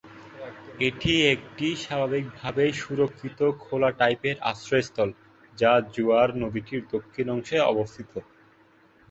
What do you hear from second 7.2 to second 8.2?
অংশে অবস্থিত।